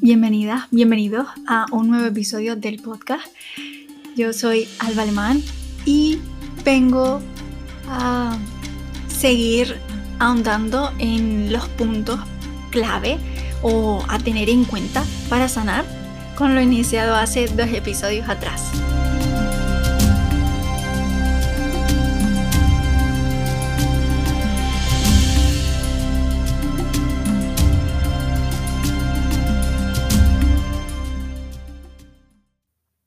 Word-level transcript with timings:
bienvenidas, 0.00 0.64
bienvenidos 0.70 1.26
a 1.46 1.66
un 1.72 1.88
nuevo 1.88 2.06
episodio 2.06 2.56
del 2.56 2.80
podcast. 2.80 3.26
Yo 4.16 4.32
soy 4.32 4.68
Alba 4.78 5.02
Alemán 5.02 5.42
y 5.84 6.18
vengo 6.64 7.20
a 7.88 8.36
seguir 9.08 9.76
ahondando 10.18 10.92
en 10.98 11.52
los 11.52 11.68
puntos 11.70 12.20
clave 12.70 13.18
o 13.62 14.04
a 14.08 14.18
tener 14.18 14.48
en 14.48 14.64
cuenta 14.64 15.04
para 15.28 15.48
sanar 15.48 15.84
con 16.36 16.54
lo 16.54 16.60
iniciado 16.60 17.14
hace 17.14 17.46
dos 17.48 17.68
episodios 17.68 18.28
atrás. 18.28 18.85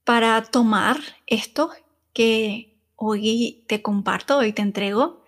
Para 0.09 0.41
tomar 0.41 0.97
esto 1.27 1.69
que 2.13 2.81
hoy 2.95 3.63
te 3.67 3.83
comparto, 3.83 4.39
hoy 4.39 4.53
te 4.53 4.63
entrego, 4.63 5.23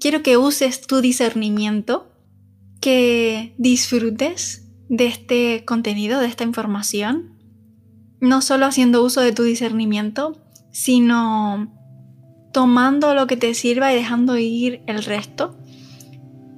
quiero 0.00 0.24
que 0.24 0.36
uses 0.36 0.80
tu 0.88 1.00
discernimiento, 1.00 2.10
que 2.80 3.54
disfrutes 3.58 4.66
de 4.88 5.06
este 5.06 5.64
contenido, 5.64 6.18
de 6.18 6.26
esta 6.26 6.42
información, 6.42 7.38
no 8.18 8.42
solo 8.42 8.66
haciendo 8.66 9.04
uso 9.04 9.20
de 9.20 9.30
tu 9.30 9.44
discernimiento, 9.44 10.36
sino 10.72 11.72
tomando 12.52 13.14
lo 13.14 13.28
que 13.28 13.36
te 13.36 13.54
sirva 13.54 13.92
y 13.92 13.94
dejando 13.94 14.36
ir 14.36 14.82
el 14.88 15.04
resto. 15.04 15.56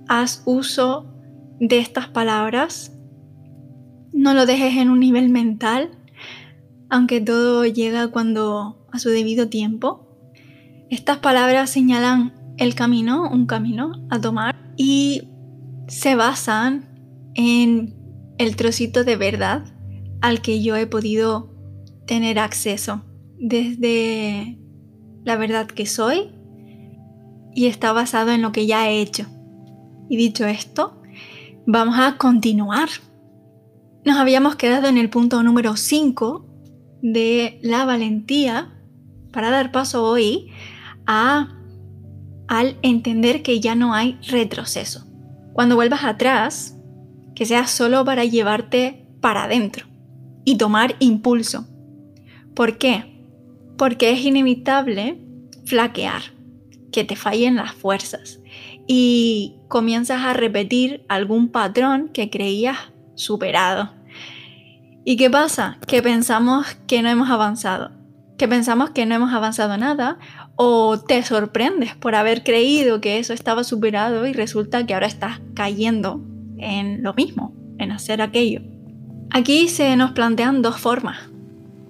Haz 0.08 0.42
uso 0.46 1.12
de 1.60 1.78
estas 1.78 2.08
palabras, 2.08 2.90
no 4.14 4.32
lo 4.32 4.46
dejes 4.46 4.78
en 4.78 4.88
un 4.88 5.00
nivel 5.00 5.28
mental, 5.28 5.98
aunque 6.92 7.22
todo 7.22 7.64
llega 7.64 8.08
cuando 8.08 8.86
a 8.92 8.98
su 8.98 9.08
debido 9.08 9.48
tiempo. 9.48 10.06
Estas 10.90 11.16
palabras 11.16 11.70
señalan 11.70 12.34
el 12.58 12.74
camino, 12.74 13.30
un 13.30 13.46
camino 13.46 14.06
a 14.10 14.20
tomar 14.20 14.54
y 14.76 15.22
se 15.88 16.16
basan 16.16 17.32
en 17.34 17.94
el 18.36 18.56
trocito 18.56 19.04
de 19.04 19.16
verdad 19.16 19.64
al 20.20 20.42
que 20.42 20.62
yo 20.62 20.76
he 20.76 20.86
podido 20.86 21.54
tener 22.06 22.38
acceso 22.38 23.00
desde 23.38 24.58
la 25.24 25.36
verdad 25.36 25.68
que 25.68 25.86
soy 25.86 26.30
y 27.54 27.68
está 27.68 27.92
basado 27.92 28.32
en 28.32 28.42
lo 28.42 28.52
que 28.52 28.66
ya 28.66 28.90
he 28.90 29.00
hecho. 29.00 29.24
Y 30.10 30.18
dicho 30.18 30.44
esto, 30.44 31.00
vamos 31.66 31.98
a 31.98 32.18
continuar. 32.18 32.90
Nos 34.04 34.18
habíamos 34.18 34.56
quedado 34.56 34.88
en 34.88 34.98
el 34.98 35.08
punto 35.08 35.42
número 35.42 35.74
5 35.74 36.51
de 37.02 37.58
la 37.62 37.84
valentía 37.84 38.72
para 39.32 39.50
dar 39.50 39.72
paso 39.72 40.04
hoy 40.04 40.50
a 41.06 41.58
al 42.48 42.76
entender 42.82 43.42
que 43.42 43.60
ya 43.60 43.74
no 43.74 43.94
hay 43.94 44.18
retroceso. 44.28 45.06
Cuando 45.52 45.74
vuelvas 45.74 46.04
atrás, 46.04 46.76
que 47.34 47.46
sea 47.46 47.66
solo 47.66 48.04
para 48.04 48.24
llevarte 48.24 49.06
para 49.20 49.44
adentro 49.44 49.86
y 50.44 50.56
tomar 50.56 50.96
impulso. 50.98 51.66
¿Por 52.54 52.78
qué? 52.78 53.24
Porque 53.78 54.10
es 54.10 54.20
inevitable 54.24 55.18
flaquear, 55.64 56.22
que 56.90 57.04
te 57.04 57.16
fallen 57.16 57.56
las 57.56 57.72
fuerzas 57.72 58.40
y 58.86 59.56
comienzas 59.68 60.22
a 60.22 60.34
repetir 60.34 61.04
algún 61.08 61.48
patrón 61.48 62.10
que 62.12 62.28
creías 62.28 62.76
superado 63.14 63.92
¿Y 65.04 65.16
qué 65.16 65.28
pasa? 65.28 65.78
Que 65.86 66.02
pensamos 66.02 66.76
que 66.86 67.02
no 67.02 67.08
hemos 67.08 67.28
avanzado, 67.28 67.90
que 68.38 68.46
pensamos 68.46 68.90
que 68.90 69.04
no 69.04 69.16
hemos 69.16 69.32
avanzado 69.32 69.76
nada 69.76 70.18
o 70.54 70.98
te 71.00 71.22
sorprendes 71.24 71.96
por 71.96 72.14
haber 72.14 72.44
creído 72.44 73.00
que 73.00 73.18
eso 73.18 73.32
estaba 73.32 73.64
superado 73.64 74.26
y 74.26 74.32
resulta 74.32 74.86
que 74.86 74.94
ahora 74.94 75.06
estás 75.06 75.40
cayendo 75.54 76.20
en 76.58 77.02
lo 77.02 77.14
mismo, 77.14 77.52
en 77.78 77.90
hacer 77.90 78.22
aquello. 78.22 78.60
Aquí 79.30 79.68
se 79.68 79.96
nos 79.96 80.12
plantean 80.12 80.62
dos 80.62 80.78
formas. 80.78 81.18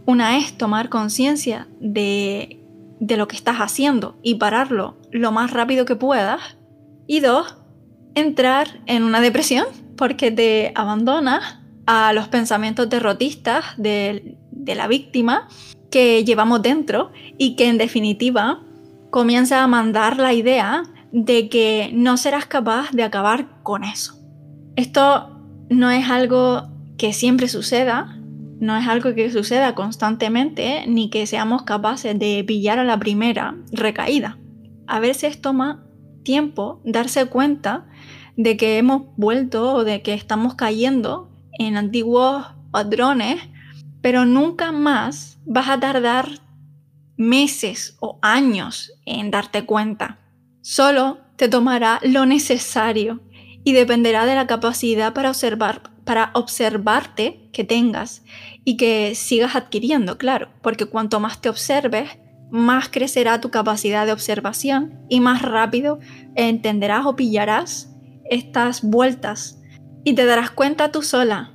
Una 0.06 0.38
es 0.38 0.56
tomar 0.56 0.88
conciencia 0.88 1.69
de, 1.81 2.60
lo 3.00 3.28
que 3.28 3.37
estás 3.37 3.58
haciendo 3.58 4.16
y 4.22 4.37
pararlo 4.37 4.97
lo 5.10 5.32
más 5.32 5.50
rápido 5.50 5.84
que 5.84 5.97
puedas. 5.97 6.56
Y 7.06 7.20
dos, 7.20 7.56
entrar 8.14 8.81
en 8.87 9.03
una 9.03 9.20
depresión 9.20 9.66
porque 9.97 10.31
te 10.31 10.72
abandonas 10.75 11.62
a 11.94 12.14
los 12.14 12.28
pensamientos 12.28 12.88
derrotistas 12.88 13.66
de, 13.76 14.38
la 14.64 14.88
víctima 14.88 15.47
que 15.91 16.25
llevamos 16.25 16.62
dentro 16.62 17.12
y 17.36 17.54
que 17.54 17.69
en 17.69 17.76
definitiva 17.76 18.62
comienza 19.10 19.62
a 19.62 19.66
mandar 19.66 20.16
la 20.16 20.32
idea 20.32 20.84
de 21.12 21.50
que 21.50 21.91
no 21.92 22.16
serás 22.16 22.47
capaz 22.47 22.92
de 22.92 23.02
acabar 23.02 23.62
con 23.62 23.84
eso. 23.84 24.14
Esto 24.75 25.38
no 25.69 25.91
es 25.91 26.08
algo 26.08 26.62
que 26.97 27.12
siempre 27.12 27.47
suceda, 27.47 28.19
no 28.58 28.75
es 28.75 28.88
algo 28.88 29.14
que 29.14 29.31
suceda 29.31 29.75
constantemente, 29.75 30.86
ni 30.86 31.10
que 31.10 31.26
seamos 31.26 31.64
capaces 31.64 32.19
de 32.19 32.42
pillar 32.47 32.78
a 32.78 32.84
la 32.84 32.98
primera 32.98 33.54
recaída. 33.70 34.38
A 34.86 34.98
veces 34.98 35.42
toma 35.42 35.84
tiempo 36.22 36.81
darse 36.86 37.26
cuenta 37.26 37.86
de 38.38 38.56
que 38.56 38.78
hemos 38.78 39.14
vuelto 39.19 39.75
o 39.75 39.84
de 39.84 40.00
que 40.00 40.14
estamos 40.14 40.54
cayendo 40.54 41.31
en 41.58 41.76
antiguos 41.76 42.46
patrones, 42.70 43.40
pero 44.00 44.24
nunca 44.24 44.72
más 44.72 45.38
vas 45.44 45.68
a 45.68 45.80
tardar 45.80 46.28
meses 47.16 47.96
o 48.00 48.18
años 48.22 48.92
en 49.06 49.30
darte 49.30 49.64
cuenta. 49.64 50.18
Solo 50.60 51.18
te 51.36 51.48
tomará 51.48 52.00
lo 52.02 52.26
necesario 52.26 53.20
y 53.64 53.72
dependerá 53.72 54.26
de 54.26 54.34
la 54.34 54.46
capacidad 54.46 55.12
para 55.12 55.30
observar 55.30 55.92
para 56.04 56.30
observarte 56.34 57.48
que 57.52 57.64
tengas 57.64 58.22
y 58.64 58.76
que 58.76 59.14
sigas 59.14 59.54
adquiriendo, 59.54 60.19
claro, 60.19 60.48
porque 60.62 60.86
cuanto 60.86 61.20
más 61.20 61.40
te 61.40 61.48
observes, 61.48 62.10
más 62.50 62.88
crecerá 62.88 63.40
tu 63.40 63.50
capacidad 63.50 64.04
de 64.04 64.12
observación 64.12 65.00
y 65.08 65.20
más 65.20 65.42
rápido 65.42 66.00
entenderás 66.34 67.06
o 67.06 67.16
pillarás 67.16 67.94
estas 68.28 68.82
vueltas 68.82 69.62
y 70.04 70.14
te 70.14 70.24
darás 70.24 70.50
cuenta 70.50 70.92
tú 70.92 71.02
sola, 71.02 71.52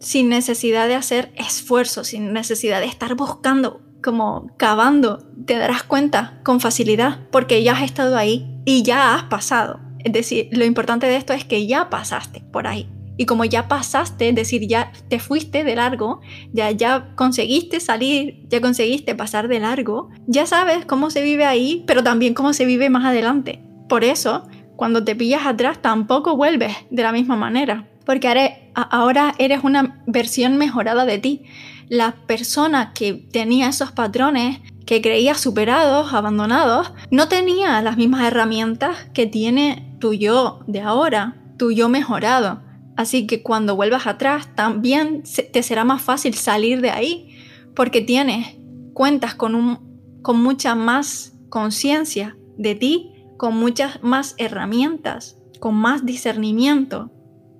sin 0.00 0.28
necesidad 0.28 0.88
de 0.88 0.94
hacer 0.94 1.32
esfuerzo, 1.36 2.04
sin 2.04 2.32
necesidad 2.32 2.80
de 2.80 2.86
estar 2.86 3.14
buscando, 3.14 3.80
como 4.02 4.50
cavando, 4.56 5.26
te 5.46 5.56
darás 5.56 5.82
cuenta 5.82 6.40
con 6.44 6.60
facilidad 6.60 7.28
porque 7.30 7.62
ya 7.62 7.72
has 7.72 7.82
estado 7.82 8.16
ahí 8.16 8.60
y 8.64 8.82
ya 8.82 9.14
has 9.14 9.24
pasado. 9.24 9.80
Es 10.04 10.12
decir, 10.12 10.48
lo 10.52 10.64
importante 10.64 11.06
de 11.06 11.16
esto 11.16 11.32
es 11.32 11.44
que 11.44 11.66
ya 11.66 11.90
pasaste 11.90 12.44
por 12.52 12.66
ahí. 12.66 12.88
Y 13.16 13.24
como 13.26 13.44
ya 13.44 13.66
pasaste, 13.66 14.28
es 14.28 14.34
decir, 14.34 14.68
ya 14.68 14.92
te 15.08 15.18
fuiste 15.18 15.64
de 15.64 15.74
largo, 15.74 16.20
ya, 16.52 16.70
ya 16.70 17.14
conseguiste 17.16 17.80
salir, 17.80 18.46
ya 18.48 18.60
conseguiste 18.60 19.14
pasar 19.14 19.48
de 19.48 19.58
largo, 19.58 20.10
ya 20.26 20.46
sabes 20.46 20.84
cómo 20.84 21.10
se 21.10 21.22
vive 21.22 21.46
ahí, 21.46 21.82
pero 21.86 22.04
también 22.04 22.34
cómo 22.34 22.52
se 22.52 22.66
vive 22.66 22.90
más 22.90 23.06
adelante. 23.06 23.62
Por 23.88 24.04
eso, 24.04 24.46
cuando 24.76 25.04
te 25.04 25.16
pillas 25.16 25.46
atrás 25.46 25.80
tampoco 25.80 26.36
vuelves 26.36 26.76
de 26.90 27.02
la 27.02 27.12
misma 27.12 27.36
manera, 27.36 27.88
porque 28.04 28.70
ahora 28.74 29.34
eres 29.38 29.64
una 29.64 30.02
versión 30.06 30.56
mejorada 30.58 31.04
de 31.04 31.18
ti. 31.18 31.44
La 31.88 32.14
persona 32.26 32.92
que 32.94 33.14
tenía 33.14 33.68
esos 33.68 33.92
patrones, 33.92 34.60
que 34.84 35.00
creía 35.02 35.34
superados, 35.34 36.12
abandonados, 36.12 36.92
no 37.10 37.28
tenía 37.28 37.80
las 37.82 37.96
mismas 37.96 38.24
herramientas 38.24 39.08
que 39.14 39.26
tiene 39.26 39.96
tu 39.98 40.12
yo 40.12 40.60
de 40.66 40.80
ahora, 40.80 41.36
tu 41.58 41.72
yo 41.72 41.88
mejorado. 41.88 42.62
Así 42.96 43.26
que 43.26 43.42
cuando 43.42 43.76
vuelvas 43.76 44.06
atrás 44.06 44.54
también 44.54 45.22
te 45.52 45.62
será 45.62 45.84
más 45.84 46.02
fácil 46.02 46.34
salir 46.34 46.80
de 46.80 46.90
ahí, 46.90 47.36
porque 47.74 48.00
tienes, 48.00 48.56
cuentas 48.94 49.34
con, 49.34 49.54
un, 49.54 50.20
con 50.22 50.42
mucha 50.42 50.74
más 50.74 51.34
conciencia 51.48 52.36
de 52.56 52.74
ti 52.74 53.15
con 53.36 53.56
muchas 53.56 54.02
más 54.02 54.34
herramientas, 54.38 55.36
con 55.60 55.74
más 55.74 56.04
discernimiento. 56.04 57.10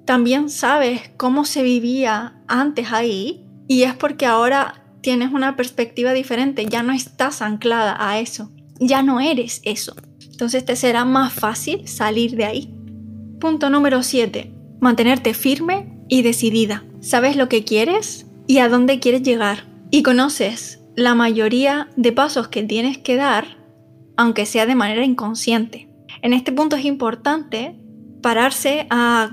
También 0.04 0.50
sabes 0.50 1.10
cómo 1.16 1.44
se 1.44 1.62
vivía 1.62 2.40
antes 2.46 2.92
ahí 2.92 3.44
y 3.68 3.82
es 3.82 3.94
porque 3.94 4.26
ahora 4.26 4.84
tienes 5.00 5.32
una 5.32 5.56
perspectiva 5.56 6.12
diferente, 6.12 6.66
ya 6.66 6.82
no 6.82 6.92
estás 6.92 7.42
anclada 7.42 7.96
a 7.98 8.18
eso, 8.18 8.50
ya 8.78 9.02
no 9.02 9.20
eres 9.20 9.60
eso. 9.64 9.94
Entonces 10.30 10.64
te 10.64 10.76
será 10.76 11.04
más 11.04 11.32
fácil 11.32 11.88
salir 11.88 12.36
de 12.36 12.44
ahí. 12.44 12.74
Punto 13.40 13.70
número 13.70 14.02
7. 14.02 14.52
Mantenerte 14.80 15.32
firme 15.34 15.96
y 16.08 16.22
decidida. 16.22 16.84
Sabes 17.00 17.36
lo 17.36 17.48
que 17.48 17.64
quieres 17.64 18.26
y 18.46 18.58
a 18.58 18.68
dónde 18.68 19.00
quieres 19.00 19.22
llegar. 19.22 19.64
Y 19.90 20.02
conoces 20.02 20.80
la 20.94 21.14
mayoría 21.14 21.88
de 21.96 22.12
pasos 22.12 22.48
que 22.48 22.62
tienes 22.62 22.98
que 22.98 23.16
dar 23.16 23.56
aunque 24.16 24.46
sea 24.46 24.66
de 24.66 24.74
manera 24.74 25.04
inconsciente. 25.04 25.88
En 26.22 26.32
este 26.32 26.52
punto 26.52 26.76
es 26.76 26.84
importante 26.84 27.78
pararse 28.22 28.86
a 28.90 29.30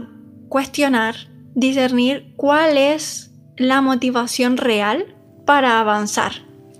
cuestionar 0.49 1.15
discernir 1.55 2.33
cuál 2.35 2.77
es 2.77 3.31
la 3.57 3.81
motivación 3.81 4.57
real 4.57 5.15
para 5.45 5.79
avanzar, 5.79 6.33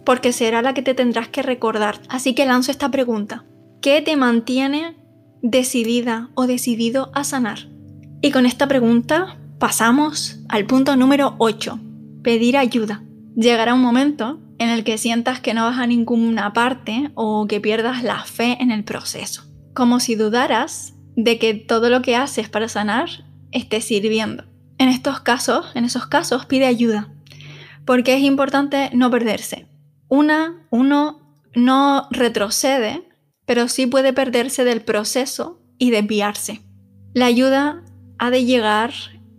porque 0.06 0.34
será 0.34 0.62
la 0.62 0.74
que 0.74 0.82
te 0.82 0.94
tendrás 0.94 1.28
que 1.28 1.42
recordar. 1.42 2.00
Así 2.10 2.34
que 2.34 2.46
lanzo 2.46 2.72
esta 2.72 2.92
pregunta. 2.92 3.46
¿Qué 3.82 4.02
te 4.02 4.16
mantiene 4.16 4.96
decidida 5.42 6.30
o 6.36 6.48
decidido 6.48 7.12
a 7.14 7.24
sanar? 7.24 7.68
Y 8.22 8.32
con 8.32 8.46
esta 8.46 8.68
pregunta 8.68 9.38
pasamos 9.60 10.40
al 10.50 10.66
punto 10.66 10.96
número 10.96 11.36
8, 11.38 11.80
pedir 12.24 12.58
ayuda. 12.58 13.04
Llegará 13.36 13.74
un 13.74 13.82
momento 13.82 14.40
en 14.64 14.70
el 14.70 14.84
que 14.84 14.98
sientas 14.98 15.40
que 15.40 15.54
no 15.54 15.66
vas 15.66 15.78
a 15.78 15.88
ninguna 15.88 16.54
parte 16.54 17.12
o 17.16 17.48
que 17.48 17.60
pierdas 17.60 18.02
la 18.02 18.24
fe 18.24 18.58
en 18.60 18.72
el 18.72 18.84
proceso, 18.84 19.44
como 19.74 20.00
si 20.00 20.16
dudaras 20.16 20.94
de 21.16 21.38
que 21.38 21.54
todo 21.54 21.90
lo 21.90 22.02
que 22.02 22.16
haces 22.16 22.50
para 22.50 22.70
sanar 22.70 23.10
esté 23.52 23.82
sirviendo. 23.82 24.46
En 24.78 24.90
estos 24.90 25.20
casos, 25.20 25.68
en 25.76 25.86
esos 25.86 26.08
casos, 26.08 26.46
pide 26.46 26.66
ayuda, 26.66 27.14
porque 27.86 28.16
es 28.16 28.22
importante 28.22 28.90
no 28.94 29.12
perderse. 29.12 29.68
Una, 30.08 30.66
uno 30.70 31.38
no 31.54 32.08
retrocede, 32.12 33.08
pero 33.46 33.68
sí 33.68 33.86
puede 33.86 34.14
perderse 34.14 34.64
del 34.64 34.82
proceso 34.82 35.62
y 35.78 35.92
desviarse. 35.92 36.62
La 37.14 37.26
ayuda 37.26 37.84
ha 38.18 38.30
de 38.30 38.46
llegar 38.46 38.94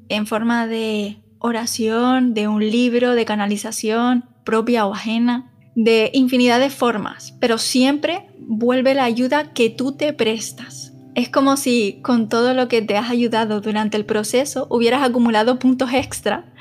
en 0.09 0.27
forma 0.27 0.67
de 0.67 1.23
oración, 1.39 2.35
de 2.35 2.47
un 2.47 2.61
libro, 2.61 3.15
de 3.15 3.25
canalización 3.25 4.34
propia 4.45 4.87
o 4.87 4.95
ajena, 4.95 5.51
de 5.75 6.11
infinidad 6.15 6.61
de 6.61 6.71
formas, 6.71 7.35
pero 7.41 7.59
siempre 7.59 8.29
vuelve 8.39 8.95
la 8.95 9.05
ayuda 9.05 9.53
que 9.53 9.71
tú 9.71 9.93
te 9.93 10.13
prestas. 10.13 10.93
Es 11.15 11.29
como 11.29 11.57
si 11.57 12.01
con 12.03 12.29
todo 12.29 12.55
lo 12.55 12.69
que 12.69 12.83
te 12.83 12.97
has 12.97 13.11
ayudado 13.11 13.61
durante 13.61 13.97
el 13.97 14.05
proceso 14.05 14.67
hubieras 14.71 15.03
acumulado 15.03 15.59
puntos 15.59 15.93
extra 15.93 16.53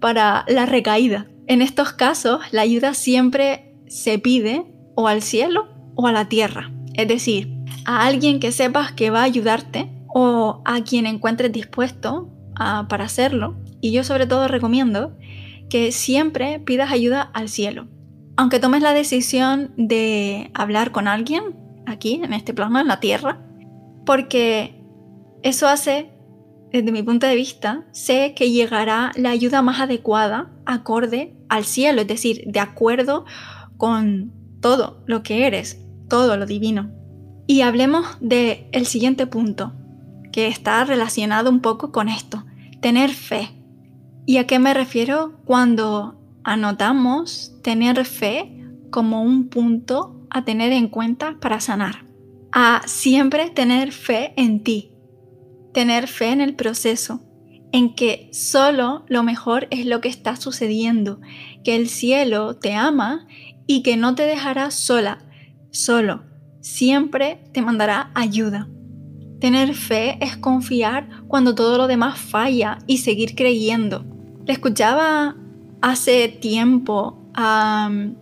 para 0.00 0.44
la 0.48 0.66
recaída. 0.66 1.26
En 1.46 1.62
estos 1.62 1.92
casos, 1.92 2.40
la 2.52 2.62
ayuda 2.62 2.94
siempre 2.94 3.74
se 3.88 4.18
pide 4.18 4.64
o 4.94 5.08
al 5.08 5.22
cielo 5.22 5.68
o 5.96 6.06
a 6.06 6.12
la 6.12 6.28
tierra. 6.28 6.70
Es 6.94 7.08
decir, 7.08 7.52
a 7.84 8.06
alguien 8.06 8.40
que 8.40 8.52
sepas 8.52 8.92
que 8.92 9.10
va 9.10 9.20
a 9.20 9.24
ayudarte 9.24 9.90
o 10.14 10.62
a 10.64 10.82
quien 10.82 11.06
encuentres 11.06 11.52
dispuesto 11.52 12.30
para 12.88 13.04
hacerlo. 13.04 13.56
Y 13.80 13.92
yo 13.92 14.04
sobre 14.04 14.26
todo 14.26 14.48
recomiendo 14.48 15.16
que 15.70 15.92
siempre 15.92 16.58
pidas 16.60 16.92
ayuda 16.92 17.22
al 17.22 17.48
cielo. 17.48 17.88
Aunque 18.36 18.58
tomes 18.58 18.82
la 18.82 18.92
decisión 18.92 19.72
de 19.76 20.50
hablar 20.52 20.92
con 20.92 21.08
alguien 21.08 21.56
aquí, 21.86 22.20
en 22.22 22.32
este 22.32 22.52
plano, 22.52 22.80
en 22.80 22.88
la 22.88 23.00
tierra, 23.00 23.40
porque 24.04 24.82
eso 25.42 25.68
hace, 25.68 26.10
desde 26.72 26.92
mi 26.92 27.02
punto 27.02 27.26
de 27.26 27.36
vista, 27.36 27.86
sé 27.92 28.34
que 28.34 28.50
llegará 28.50 29.12
la 29.16 29.30
ayuda 29.30 29.62
más 29.62 29.80
adecuada, 29.80 30.50
acorde 30.66 31.36
al 31.48 31.64
cielo, 31.64 32.02
es 32.02 32.08
decir, 32.08 32.42
de 32.46 32.60
acuerdo 32.60 33.24
con 33.76 34.32
todo 34.60 35.02
lo 35.06 35.22
que 35.22 35.46
eres, 35.46 35.80
todo 36.08 36.36
lo 36.36 36.46
divino. 36.46 36.90
Y 37.46 37.62
hablemos 37.62 38.06
del 38.20 38.66
el 38.72 38.86
siguiente 38.86 39.26
punto, 39.26 39.72
que 40.32 40.46
está 40.46 40.84
relacionado 40.84 41.50
un 41.50 41.60
poco 41.60 41.92
con 41.92 42.08
esto, 42.08 42.44
tener 42.80 43.10
fe. 43.10 43.59
¿Y 44.26 44.36
a 44.36 44.46
qué 44.46 44.58
me 44.58 44.74
refiero 44.74 45.40
cuando 45.44 46.20
anotamos 46.44 47.56
tener 47.62 48.04
fe 48.04 48.64
como 48.90 49.22
un 49.22 49.48
punto 49.48 50.26
a 50.30 50.44
tener 50.44 50.72
en 50.72 50.88
cuenta 50.88 51.38
para 51.40 51.60
sanar? 51.60 52.06
A 52.52 52.82
siempre 52.86 53.50
tener 53.50 53.92
fe 53.92 54.32
en 54.36 54.62
ti, 54.62 54.92
tener 55.72 56.06
fe 56.06 56.30
en 56.30 56.40
el 56.40 56.54
proceso, 56.54 57.22
en 57.72 57.94
que 57.94 58.28
solo 58.32 59.04
lo 59.08 59.22
mejor 59.22 59.68
es 59.70 59.86
lo 59.86 60.00
que 60.00 60.08
está 60.08 60.36
sucediendo, 60.36 61.20
que 61.64 61.76
el 61.76 61.88
cielo 61.88 62.56
te 62.56 62.74
ama 62.74 63.26
y 63.66 63.82
que 63.82 63.96
no 63.96 64.14
te 64.14 64.24
dejará 64.24 64.70
sola, 64.70 65.24
solo, 65.70 66.24
siempre 66.60 67.44
te 67.52 67.62
mandará 67.62 68.10
ayuda. 68.14 68.68
Tener 69.40 69.74
fe 69.74 70.18
es 70.20 70.36
confiar 70.36 71.08
cuando 71.26 71.54
todo 71.54 71.78
lo 71.78 71.86
demás 71.86 72.18
falla 72.18 72.78
y 72.86 72.98
seguir 72.98 73.34
creyendo. 73.34 74.04
Le 74.46 74.52
escuchaba 74.52 75.36
hace 75.80 76.28
tiempo 76.28 77.30
a 77.34 77.88
um, 77.90 78.14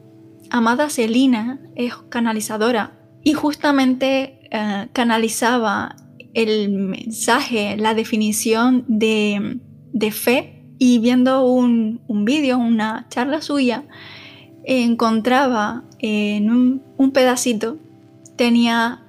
Amada 0.51 0.89
Celina, 0.89 1.61
es 1.75 1.95
canalizadora, 2.09 2.99
y 3.23 3.35
justamente 3.35 4.41
eh, 4.51 4.89
canalizaba 4.93 5.97
el 6.35 6.71
mensaje, 6.71 7.77
la 7.77 7.95
definición 7.95 8.85
de, 8.89 9.61
fe, 10.13 10.65
y 10.79 11.01
viendo 11.01 11.45
un, 11.45 12.01
vídeo, 12.25 12.59
una 12.59 13.07
charla 13.11 13.43
suya, 13.43 13.85
encontraba 14.65 15.85
en 15.99 16.51
un, 16.51 16.83
un 16.97 17.11
pedacito, 17.11 17.77
tenía 18.37 19.08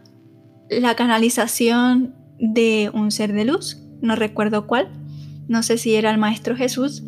la 0.70 0.96
canalización 0.96 2.16
de 2.40 2.90
un 2.94 3.12
ser 3.12 3.34
de 3.34 3.46
luz, 3.46 3.78
no 4.02 4.16
recuerdo 4.16 4.68
cuál, 4.68 4.90
no 5.48 5.64
sé 5.64 5.78
si 5.78 5.96
era 5.96 6.12
el 6.12 6.18
Maestro 6.18 6.56
Jesús, 6.56 7.04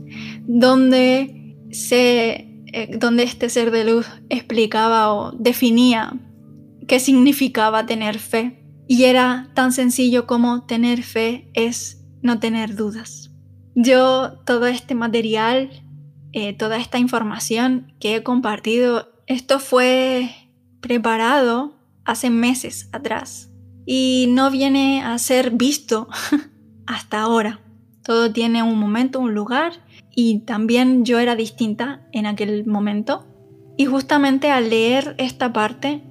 donde, 0.48 1.56
se, 1.72 2.50
eh, 2.74 2.98
donde 2.98 3.24
este 3.24 3.50
ser 3.50 3.72
de 3.72 3.86
luz 3.86 4.08
explicaba 4.30 5.14
o 5.14 5.32
definía 5.32 6.14
qué 6.88 7.00
significaba 7.00 7.86
tener 7.86 8.20
fe. 8.20 8.58
Y 8.88 9.06
era 9.06 9.50
tan 9.54 9.72
sencillo 9.72 10.28
como 10.28 10.66
tener 10.66 11.04
fe 11.04 11.50
es 11.54 12.04
no 12.22 12.40
tener 12.40 12.76
dudas. 12.76 13.32
Yo 13.74 14.40
todo 14.46 14.66
este 14.66 14.96
material, 14.96 15.70
eh, 16.34 16.54
toda 16.54 16.78
esta 16.78 16.98
información 16.98 17.94
que 18.02 18.18
he 18.18 18.24
compartido, 18.24 19.14
esto 19.28 19.60
fue 19.60 20.30
preparado 20.82 21.78
hace 22.04 22.30
meses 22.32 22.90
atrás 22.92 23.51
y 23.86 24.28
no 24.30 24.52
viene 24.52 25.04
a 25.04 25.18
ser 25.18 25.52
visto 25.52 26.08
hasta 26.86 27.22
ahora. 27.22 27.62
Todo 28.04 28.32
tiene 28.32 28.64
un 28.64 28.80
momento, 28.80 29.20
un 29.20 29.34
lugar 29.34 29.74
y 30.16 30.40
también 30.40 31.06
yo 31.06 31.20
era 31.20 31.36
distinta 31.36 32.08
en 32.12 32.26
aquel 32.26 32.66
momento. 32.66 33.28
Y 33.78 33.86
justamente 33.86 34.52
al 34.52 34.70
leer 34.70 35.16
esta 35.18 35.54
parte 35.54 36.04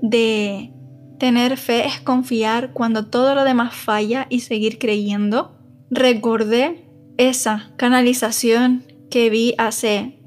de 0.00 0.72
tener 1.18 1.56
fe 1.56 1.86
es 1.86 2.00
confiar 2.00 2.72
cuando 2.72 3.06
todo 3.06 3.34
lo 3.34 3.44
demás 3.44 3.74
falla 3.74 4.26
y 4.30 4.40
seguir 4.40 4.78
creyendo, 4.78 5.58
recordé 5.90 6.88
esa 7.16 7.72
canalización 7.76 8.84
que 9.10 9.30
vi 9.30 9.54
hace 9.58 10.20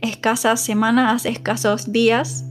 escasas 0.00 0.60
semanas, 0.60 1.14
hace 1.14 1.28
escasos 1.28 1.92
días 1.92 2.44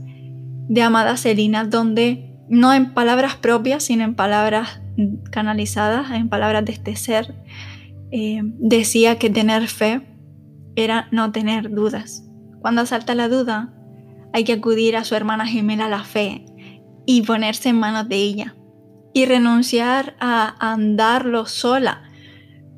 de 0.68 0.82
Amada 0.82 1.16
Selina, 1.16 1.64
donde 1.64 2.33
no 2.48 2.72
en 2.72 2.92
palabras 2.92 3.36
propias, 3.36 3.84
sino 3.84 4.04
en 4.04 4.14
palabras 4.14 4.80
canalizadas, 5.30 6.10
en 6.12 6.28
palabras 6.28 6.64
de 6.64 6.72
este 6.72 6.96
ser, 6.96 7.34
eh, 8.10 8.40
decía 8.42 9.18
que 9.18 9.30
tener 9.30 9.66
fe 9.68 10.02
era 10.76 11.08
no 11.10 11.32
tener 11.32 11.70
dudas. 11.70 12.24
Cuando 12.60 12.82
asalta 12.82 13.14
la 13.14 13.28
duda, 13.28 13.74
hay 14.32 14.44
que 14.44 14.54
acudir 14.54 14.96
a 14.96 15.04
su 15.04 15.14
hermana 15.14 15.46
gemela 15.46 15.88
la 15.88 16.04
fe 16.04 16.44
y 17.06 17.22
ponerse 17.22 17.68
en 17.68 17.78
manos 17.78 18.08
de 18.08 18.16
ella 18.16 18.54
y 19.12 19.26
renunciar 19.26 20.16
a 20.18 20.56
andarlo 20.72 21.46
sola, 21.46 22.02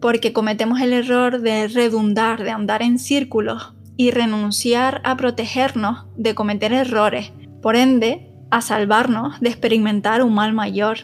porque 0.00 0.32
cometemos 0.32 0.80
el 0.80 0.92
error 0.92 1.40
de 1.40 1.68
redundar, 1.68 2.42
de 2.42 2.50
andar 2.50 2.82
en 2.82 2.98
círculos 2.98 3.74
y 3.96 4.10
renunciar 4.10 5.00
a 5.04 5.16
protegernos 5.16 6.06
de 6.16 6.34
cometer 6.34 6.74
errores. 6.74 7.32
Por 7.62 7.76
ende, 7.76 8.25
a 8.50 8.60
salvarnos 8.60 9.40
de 9.40 9.48
experimentar 9.48 10.22
un 10.22 10.34
mal 10.34 10.52
mayor 10.52 10.98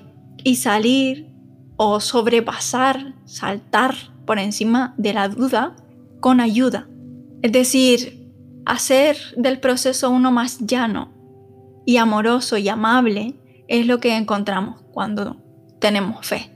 y 0.44 0.56
salir 0.56 1.32
o 1.76 2.00
sobrepasar, 2.00 3.14
saltar 3.24 3.94
por 4.26 4.38
encima 4.38 4.94
de 4.96 5.14
la 5.14 5.28
duda 5.28 5.76
con 6.20 6.40
ayuda. 6.40 6.88
Es 7.42 7.52
decir, 7.52 8.32
hacer 8.64 9.16
del 9.36 9.58
proceso 9.60 10.10
uno 10.10 10.30
más 10.30 10.58
llano 10.60 11.12
y 11.84 11.96
amoroso 11.96 12.56
y 12.56 12.68
amable 12.68 13.34
es 13.68 13.86
lo 13.86 13.98
que 13.98 14.16
encontramos 14.16 14.80
cuando 14.92 15.36
tenemos 15.80 16.24
fe. 16.26 16.50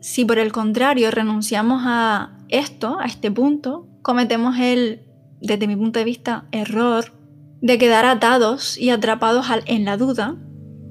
Si 0.00 0.24
por 0.24 0.38
el 0.38 0.52
contrario 0.52 1.10
renunciamos 1.10 1.82
a 1.86 2.38
esto, 2.48 2.98
a 3.00 3.06
este 3.06 3.30
punto, 3.30 3.88
cometemos 4.02 4.58
el, 4.58 5.02
desde 5.40 5.66
mi 5.66 5.76
punto 5.76 5.98
de 5.98 6.04
vista, 6.04 6.46
error 6.52 7.12
de 7.60 7.78
quedar 7.78 8.04
atados 8.04 8.78
y 8.78 8.90
atrapados 8.90 9.46
en 9.66 9.84
la 9.84 9.96
duda 9.96 10.36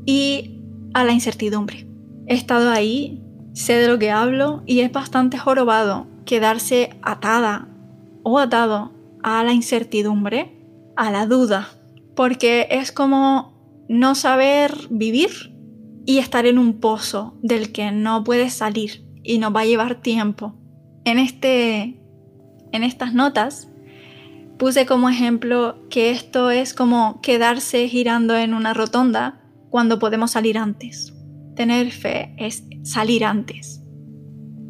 y 0.06 0.62
a 0.94 1.04
la 1.04 1.12
incertidumbre. 1.12 1.88
He 2.28 2.34
estado 2.34 2.72
ahí, 2.72 3.22
sé 3.54 3.74
de 3.74 3.88
lo 3.88 4.00
que 4.00 4.12
hablo 4.12 4.64
y 4.66 4.80
es 4.80 4.92
bastante 4.92 5.38
jorobado 5.38 6.08
quedarse 6.26 6.90
atada 7.02 7.70
o 8.24 8.40
atado 8.40 8.94
a 9.24 9.44
la 9.44 9.54
incertidumbre, 9.54 10.66
a 10.96 11.12
la 11.12 11.28
duda, 11.28 11.70
porque 12.16 12.68
es 12.72 12.92
como 12.92 13.86
no 13.88 14.16
saber 14.16 14.74
vivir 14.90 15.56
y 16.06 16.20
estar 16.20 16.46
en 16.46 16.58
un 16.58 16.80
pozo 16.80 17.38
del 17.42 17.72
que 17.72 17.92
no 17.92 18.24
puedes 18.24 18.54
salir 18.54 19.06
y 19.24 19.38
nos 19.38 19.56
va 19.56 19.62
a 19.62 19.66
llevar 19.66 20.02
tiempo. 20.02 20.56
En 21.04 21.20
este 21.20 22.02
en 22.72 22.84
estas 22.84 23.14
notas 23.14 23.70
puse 24.58 24.86
como 24.86 25.10
ejemplo 25.10 25.78
que 25.90 26.12
esto 26.12 26.52
es 26.52 26.74
como 26.74 27.20
quedarse 27.22 27.88
girando 27.88 28.36
en 28.38 28.54
una 28.54 28.74
rotonda 28.74 29.42
cuando 29.70 30.00
podemos 30.00 30.32
salir 30.32 30.58
antes. 30.58 31.14
Tener 31.56 31.92
fe 31.92 32.36
es 32.38 32.64
salir 32.84 33.26
antes. 33.26 33.82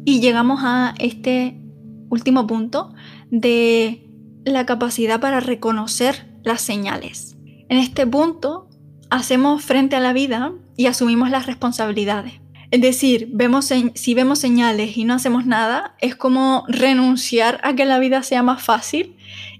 Y 0.04 0.20
llegamos 0.20 0.60
a 0.62 0.94
este 0.98 1.60
último 2.08 2.46
punto 2.46 2.94
de 3.30 4.08
la 4.44 4.66
capacidad 4.66 5.20
para 5.20 5.40
reconocer 5.40 6.38
las 6.44 6.60
señales. 6.60 7.36
En 7.68 7.78
este 7.78 8.06
punto 8.06 8.68
hacemos 9.10 9.64
frente 9.64 9.96
a 9.96 10.00
la 10.00 10.12
vida 10.12 10.52
y 10.76 10.86
asumimos 10.86 11.30
las 11.30 11.46
responsabilidades. 11.46 12.34
Es 12.70 12.80
decir, 12.80 13.28
vemos 13.32 13.72
si 13.94 14.14
vemos 14.14 14.38
señales 14.38 14.96
y 14.96 15.04
no 15.04 15.14
hacemos 15.14 15.46
nada, 15.46 15.96
es 16.00 16.16
como 16.16 16.64
renunciar 16.68 17.60
a 17.62 17.74
que 17.74 17.84
la 17.84 17.98
vida 17.98 18.22
sea 18.22 18.42
más 18.42 18.62
fácil 18.62 19.15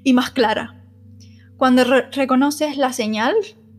y 0.07 0.13
más 0.13 0.31
clara. 0.31 0.77
Cuando 1.57 1.83
reconoces 2.13 2.77
la 2.77 2.93
señal, 2.93 3.35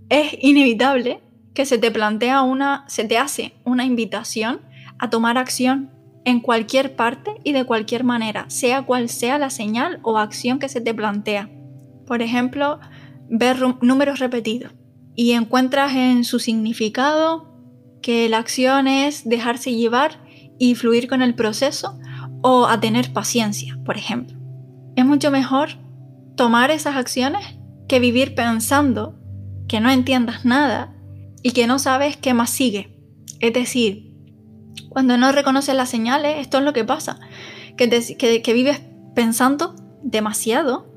es 0.10 0.36
inevitable 0.41 1.22
que 1.53 1.65
se 1.65 1.77
te 1.77 1.89
plantea 1.89 2.41
una, 2.41 2.84
se 2.89 3.05
te 3.05 3.17
hace 3.17 3.53
una 3.63 3.86
invitación 3.86 4.60
a 5.00 5.10
tomar 5.10 5.38
acción 5.38 5.89
en 6.25 6.41
cualquier 6.41 6.98
parte 6.98 7.31
y 7.46 7.53
de 7.53 7.63
cualquier 7.63 8.03
manera, 8.03 8.43
sea 8.50 8.81
cual 8.81 9.07
sea 9.07 9.39
la 9.39 9.50
señal 9.50 10.00
o 10.03 10.17
acción 10.17 10.60
que 10.60 10.67
se 10.67 10.81
te 10.81 10.93
plantea. 10.93 11.50
Por 12.05 12.22
ejemplo, 12.22 12.81
ver 13.29 13.57
números 13.81 14.19
repetidos 14.19 14.74
y 15.15 15.31
encuentras 15.31 15.96
en 15.96 16.25
su 16.25 16.39
significado 16.39 17.55
que 18.01 18.27
la 18.27 18.39
acción 18.39 18.89
es 18.89 19.24
dejarse 19.24 19.74
llevar 19.74 20.19
y 20.60 20.75
fluir 20.75 21.07
con 21.07 21.22
el 21.22 21.36
proceso 21.36 21.98
o 22.41 22.65
a 22.65 22.81
tener 22.81 23.13
paciencia, 23.13 23.79
por 23.86 23.96
ejemplo. 23.96 24.38
Es 24.98 25.05
mucho 25.05 25.31
mejor 25.31 25.87
tomar 26.38 26.72
esas 26.72 26.96
acciones 26.96 27.44
que 27.89 28.00
vivir 28.00 28.34
pensando 28.34 29.20
que 29.67 29.82
no 29.82 29.89
entiendas 29.89 30.46
nada 30.46 30.96
y 31.44 31.51
que 31.51 31.67
no 31.67 31.79
sabes 31.79 32.15
qué 32.15 32.34
más 32.34 32.50
sigue. 32.50 32.98
Es 33.41 33.53
decir, 33.53 34.13
cuando 34.88 35.17
no 35.17 35.34
reconoces 35.34 35.75
las 35.75 35.89
señales, 35.89 36.38
esto 36.39 36.60
es 36.60 36.63
lo 36.63 36.72
que 36.72 36.86
pasa, 36.86 37.20
que, 37.75 38.41
que 38.41 38.53
vives 38.53 38.82
pensando 39.13 39.75
demasiado, 40.01 40.94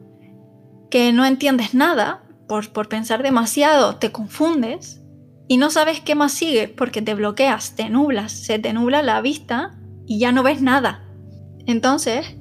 que 0.91 1.13
no 1.13 1.25
entiendes 1.25 1.75
nada, 1.75 2.23
por, 2.47 2.73
por 2.73 2.89
pensar 2.89 3.23
demasiado 3.23 3.97
te 3.97 4.11
confundes 4.11 5.01
y 5.47 5.57
no 5.57 5.71
sabes 5.71 6.01
qué 6.01 6.15
más 6.15 6.33
sigue 6.33 6.69
porque 6.69 7.03
te 7.03 7.15
bloqueas, 7.15 7.77
te 7.77 7.89
nublas, 7.91 8.33
se 8.33 8.59
te 8.59 8.73
nubla 8.73 9.03
la 9.03 9.21
vista 9.21 9.79
y 10.07 10.19
ya 10.19 10.33
no 10.33 10.43
ves 10.43 10.61
nada. 10.61 11.05
Entonces, 11.67 12.37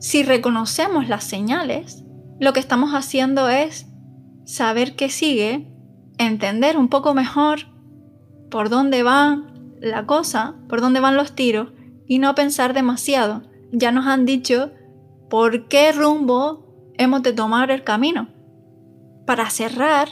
si 0.00 0.22
reconocemos 0.22 1.08
las 1.08 1.24
señales, 1.24 2.01
lo 2.42 2.52
que 2.52 2.58
estamos 2.58 2.90
haciendo 2.90 3.48
es 3.48 3.86
saber 4.44 4.96
qué 4.96 5.10
sigue, 5.10 5.68
entender 6.18 6.76
un 6.76 6.88
poco 6.88 7.14
mejor 7.14 7.68
por 8.50 8.68
dónde 8.68 9.04
va 9.04 9.46
la 9.80 10.06
cosa, 10.06 10.56
por 10.68 10.80
dónde 10.80 10.98
van 10.98 11.16
los 11.16 11.36
tiros 11.36 11.68
y 12.08 12.18
no 12.18 12.34
pensar 12.34 12.74
demasiado. 12.74 13.44
Ya 13.70 13.92
nos 13.92 14.08
han 14.08 14.26
dicho 14.26 14.72
por 15.30 15.68
qué 15.68 15.92
rumbo 15.92 16.66
hemos 16.98 17.22
de 17.22 17.32
tomar 17.32 17.70
el 17.70 17.84
camino. 17.84 18.28
Para 19.24 19.48
cerrar, 19.48 20.08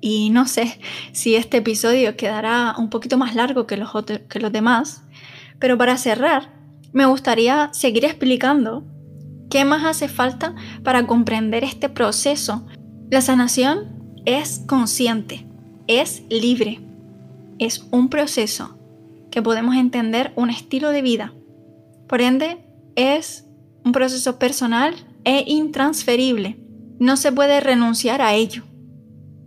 y 0.00 0.30
no 0.30 0.48
sé 0.48 0.80
si 1.12 1.36
este 1.36 1.58
episodio 1.58 2.16
quedará 2.16 2.74
un 2.78 2.90
poquito 2.90 3.16
más 3.16 3.36
largo 3.36 3.68
que 3.68 3.76
los, 3.76 3.92
que 4.28 4.40
los 4.40 4.50
demás, 4.50 5.04
pero 5.60 5.78
para 5.78 5.96
cerrar, 5.98 6.52
me 6.92 7.06
gustaría 7.06 7.72
seguir 7.72 8.04
explicando 8.04 8.82
qué 9.50 9.64
más 9.64 9.84
hace 9.84 10.08
falta 10.08 10.54
para 10.82 11.06
comprender 11.06 11.64
este 11.64 11.88
proceso. 11.88 12.66
La 13.10 13.20
sanación 13.20 14.22
es 14.24 14.62
consciente, 14.66 15.46
es 15.86 16.22
libre, 16.30 16.80
es 17.58 17.86
un 17.90 18.08
proceso 18.08 18.78
que 19.30 19.42
podemos 19.42 19.76
entender 19.76 20.32
un 20.36 20.50
estilo 20.50 20.90
de 20.90 21.02
vida. 21.02 21.34
Por 22.08 22.22
ende, 22.22 22.64
es 22.96 23.46
un 23.84 23.92
proceso 23.92 24.38
personal 24.38 24.94
e 25.24 25.44
intransferible. 25.46 26.58
No 26.98 27.16
se 27.16 27.32
puede 27.32 27.60
renunciar 27.60 28.22
a 28.22 28.34
ello 28.34 28.64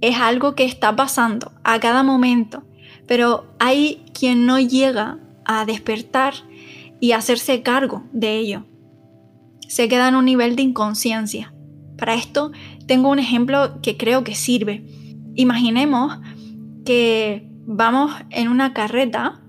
es 0.03 0.17
algo 0.17 0.53
que 0.53 0.65
está 0.65 0.98
pasando 0.98 1.53
a 1.63 1.79
cada 1.79 2.03
momento, 2.03 2.63
pero 3.07 3.45
hay 3.57 4.03
quien 4.13 4.45
no 4.45 4.60
llega 4.60 5.17
a 5.45 5.63
despertar 5.63 6.33
y 7.00 7.13
hacerse 7.13 7.62
cargo 7.62 8.03
de 8.12 8.38
ello. 8.38 8.65
Se 9.73 9.89
queda 9.89 10.07
en 10.07 10.15
un 10.15 10.25
nivel 10.25 10.55
de 10.55 10.61
inconsciencia. 10.61 11.51
Para 11.97 12.13
esto 12.13 12.51
tengo 12.85 13.09
un 13.09 13.17
ejemplo 13.17 13.81
que 13.81 13.97
creo 13.97 14.23
que 14.23 14.35
sirve. 14.35 14.85
Imaginemos 15.33 16.19
que 16.85 17.49
vamos 17.65 18.11
en 18.29 18.49
una 18.49 18.75
carreta 18.75 19.41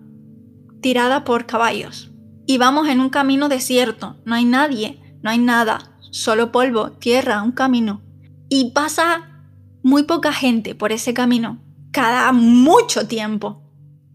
tirada 0.81 1.25
por 1.25 1.45
caballos 1.45 2.11
y 2.47 2.57
vamos 2.57 2.89
en 2.89 3.01
un 3.01 3.11
camino 3.11 3.51
desierto, 3.51 4.17
no 4.25 4.35
hay 4.35 4.47
nadie, 4.47 4.99
no 5.21 5.29
hay 5.29 5.37
nada, 5.37 5.99
solo 6.11 6.51
polvo, 6.51 6.93
tierra, 6.93 7.43
un 7.43 7.53
camino. 7.53 8.01
Y 8.49 8.71
pasa 8.71 9.45
muy 9.83 10.05
poca 10.05 10.33
gente 10.33 10.75
por 10.75 10.91
ese 10.91 11.13
camino, 11.13 11.63
cada 11.93 12.33
mucho 12.33 13.07
tiempo. 13.07 13.63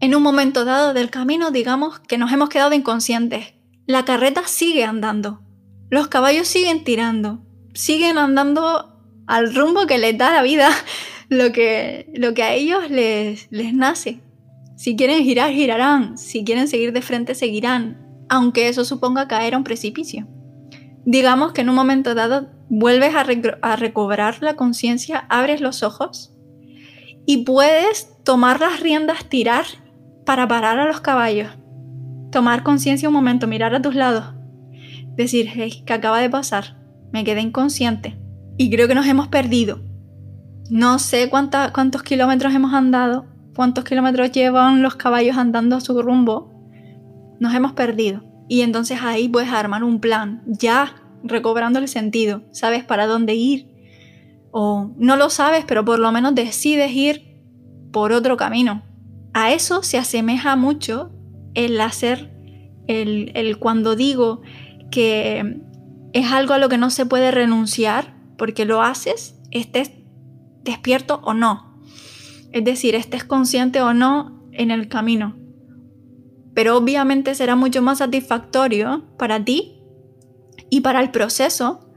En 0.00 0.16
un 0.16 0.24
momento 0.24 0.64
dado 0.64 0.92
del 0.92 1.08
camino, 1.08 1.52
digamos 1.52 2.00
que 2.00 2.18
nos 2.18 2.32
hemos 2.32 2.48
quedado 2.48 2.74
inconscientes. 2.74 3.54
La 3.86 4.04
carreta 4.04 4.42
sigue 4.48 4.84
andando. 4.84 5.42
Los 5.90 6.08
caballos 6.08 6.48
siguen 6.48 6.84
tirando. 6.84 7.40
Siguen 7.74 8.18
andando 8.18 8.96
al 9.26 9.54
rumbo 9.54 9.86
que 9.86 9.98
les 9.98 10.16
da 10.16 10.32
la 10.32 10.42
vida, 10.42 10.70
lo 11.28 11.52
que, 11.52 12.10
lo 12.14 12.34
que 12.34 12.42
a 12.42 12.54
ellos 12.54 12.90
les, 12.90 13.48
les 13.50 13.74
nace. 13.74 14.20
Si 14.76 14.96
quieren 14.96 15.24
girar, 15.24 15.52
girarán. 15.52 16.16
Si 16.16 16.44
quieren 16.44 16.68
seguir 16.68 16.92
de 16.92 17.02
frente, 17.02 17.34
seguirán. 17.34 18.06
Aunque 18.28 18.68
eso 18.68 18.84
suponga 18.84 19.28
caer 19.28 19.54
a 19.54 19.58
un 19.58 19.64
precipicio. 19.64 20.26
Digamos 21.04 21.52
que 21.52 21.62
en 21.62 21.68
un 21.68 21.74
momento 21.74 22.14
dado 22.14 22.48
vuelves 22.70 23.14
a, 23.14 23.76
recobrar 23.76 24.42
la 24.42 24.54
conciencia, 24.54 25.26
abres 25.28 25.60
los 25.60 25.82
ojos 25.82 26.32
y 27.26 27.44
puedes 27.44 28.16
tomar 28.24 28.60
las 28.60 28.80
riendas, 28.80 29.28
tirar 29.28 29.64
para 30.24 30.46
parar 30.46 30.78
a 30.78 30.86
los 30.86 31.00
caballos. 31.00 31.48
Tomar 32.30 32.62
conciencia 32.62 33.08
un 33.08 33.14
momento, 33.14 33.46
mirar 33.46 33.74
a 33.74 33.82
tus 33.82 33.96
lados. 33.96 34.34
Decir, 35.16 35.48
hey, 35.52 35.82
¿qué 35.84 35.92
acaba 35.92 36.20
de 36.20 36.30
pasar? 36.30 36.76
Me 37.12 37.24
quedé 37.24 37.40
inconsciente. 37.40 38.18
Y 38.56 38.70
creo 38.70 38.88
que 38.88 38.94
nos 38.94 39.06
hemos 39.06 39.28
perdido. 39.28 39.80
No 40.70 40.98
sé 40.98 41.30
cuántos 41.30 42.02
kilómetros 42.02 42.54
hemos 42.54 42.72
andado, 42.74 43.26
cuántos 43.54 43.84
kilómetros 43.84 44.30
llevan 44.30 44.82
los 44.82 44.94
caballos 44.94 45.36
andando 45.36 45.76
a 45.76 45.80
su 45.80 46.00
rumbo. 46.00 46.52
Nos 47.40 47.54
hemos 47.54 47.72
perdido. 47.72 48.22
Y 48.48 48.62
entonces 48.62 48.98
ahí 49.02 49.28
puedes 49.28 49.50
armar 49.50 49.84
un 49.84 50.00
plan. 50.00 50.42
Ya 50.46 50.94
recobrando 51.22 51.78
el 51.78 51.88
sentido, 51.88 52.42
sabes 52.52 52.84
para 52.84 53.06
dónde 53.06 53.34
ir. 53.34 53.68
O 54.52 54.92
no 54.96 55.16
lo 55.16 55.30
sabes, 55.30 55.64
pero 55.66 55.84
por 55.84 55.98
lo 55.98 56.12
menos 56.12 56.34
decides 56.34 56.92
ir 56.92 57.38
por 57.92 58.12
otro 58.12 58.36
camino. 58.36 58.82
A 59.32 59.52
eso 59.52 59.82
se 59.82 59.98
asemeja 59.98 60.56
mucho 60.56 61.12
el 61.54 61.80
hacer, 61.80 62.32
el, 62.86 63.32
el 63.34 63.58
cuando 63.58 63.96
digo 63.96 64.42
que 64.90 65.60
es 66.12 66.32
algo 66.32 66.54
a 66.54 66.58
lo 66.58 66.68
que 66.68 66.78
no 66.78 66.90
se 66.90 67.06
puede 67.06 67.30
renunciar 67.30 68.14
porque 68.36 68.64
lo 68.64 68.82
haces, 68.82 69.36
estés 69.50 69.92
despierto 70.62 71.20
o 71.24 71.34
no. 71.34 71.80
Es 72.52 72.64
decir, 72.64 72.94
estés 72.94 73.24
consciente 73.24 73.80
o 73.82 73.94
no 73.94 74.48
en 74.52 74.70
el 74.70 74.88
camino. 74.88 75.36
Pero 76.54 76.76
obviamente 76.76 77.34
será 77.34 77.54
mucho 77.54 77.80
más 77.82 77.98
satisfactorio 77.98 79.04
para 79.16 79.44
ti 79.44 79.80
y 80.68 80.80
para 80.80 81.00
el 81.00 81.10
proceso, 81.10 81.88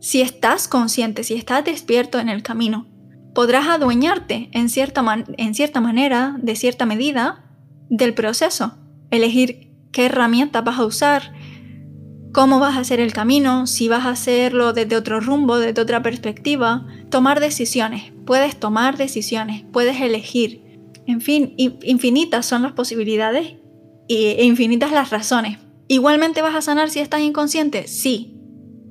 si 0.00 0.20
estás 0.20 0.68
consciente, 0.68 1.24
si 1.24 1.34
estás 1.34 1.64
despierto 1.64 2.18
en 2.18 2.28
el 2.28 2.42
camino, 2.42 2.86
podrás 3.34 3.68
adueñarte 3.68 4.48
en 4.52 4.68
cierta, 4.68 5.04
en 5.36 5.54
cierta 5.54 5.80
manera, 5.80 6.36
de 6.40 6.56
cierta 6.56 6.86
medida, 6.86 7.44
del 7.88 8.14
proceso. 8.14 8.78
Elegir 9.10 9.72
qué 9.92 10.06
herramientas 10.06 10.64
vas 10.64 10.78
a 10.78 10.84
usar, 10.84 11.34
cómo 12.34 12.58
vas 12.58 12.76
a 12.76 12.80
hacer 12.80 13.00
el 13.00 13.14
camino, 13.14 13.66
si 13.66 13.88
vas 13.88 14.04
a 14.04 14.10
hacerlo 14.10 14.74
desde 14.74 14.96
otro 14.96 15.20
rumbo, 15.20 15.56
desde 15.58 15.80
otra 15.80 16.02
perspectiva. 16.02 16.86
Tomar 17.08 17.40
decisiones. 17.40 18.12
Puedes 18.26 18.60
tomar 18.60 18.98
decisiones, 18.98 19.64
puedes 19.72 20.00
elegir. 20.02 20.62
En 21.06 21.22
fin, 21.22 21.54
infinitas 21.56 22.44
son 22.44 22.62
las 22.62 22.72
posibilidades 22.72 23.54
e 24.08 24.44
infinitas 24.44 24.92
las 24.92 25.08
razones 25.08 25.58
¿Igualmente 25.88 26.40
vas 26.40 26.54
a 26.54 26.62
sanar 26.62 26.88
si 26.90 27.00
estás 27.00 27.20
inconsciente? 27.20 27.86
Sí. 27.86 28.36